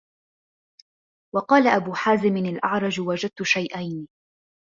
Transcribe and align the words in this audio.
وَقَالَ 1.35 1.67
أَبُو 1.67 1.93
حَازِمٍ 1.93 2.37
الْأَعْرَجُ 2.37 2.99
وَجَدْتُ 2.99 3.43
شَيْئَيْنِ 3.43 4.07